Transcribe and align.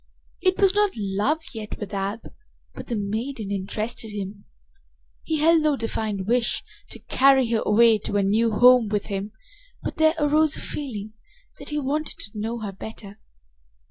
It 0.41 0.59
was 0.59 0.73
not 0.73 0.93
love 0.97 1.43
yet 1.53 1.77
with 1.77 1.93
Ab, 1.93 2.21
but 2.73 2.87
the 2.87 2.95
maiden 2.95 3.51
interested 3.51 4.09
him. 4.09 4.45
He 5.21 5.37
held 5.41 5.61
no 5.61 5.75
defined 5.75 6.25
wish 6.25 6.63
to 6.89 6.97
carry 6.97 7.47
her 7.51 7.61
away 7.63 7.99
to 7.99 8.17
a 8.17 8.23
new 8.23 8.51
home 8.51 8.87
with 8.87 9.05
him, 9.13 9.31
but 9.83 9.97
there 9.97 10.15
arose 10.17 10.57
a 10.57 10.59
feeling 10.59 11.13
that 11.59 11.69
he 11.69 11.77
wanted 11.79 12.17
to 12.17 12.31
know 12.39 12.61
her 12.61 12.71
better. 12.71 13.19